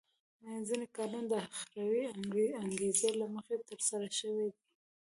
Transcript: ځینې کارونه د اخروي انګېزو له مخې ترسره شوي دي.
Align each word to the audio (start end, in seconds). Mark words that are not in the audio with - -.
ځینې 0.67 0.87
کارونه 0.95 1.27
د 1.31 1.33
اخروي 1.47 2.03
انګېزو 2.63 3.09
له 3.19 3.25
مخې 3.33 3.55
ترسره 3.69 4.07
شوي 4.19 4.43
دي. 4.53 4.61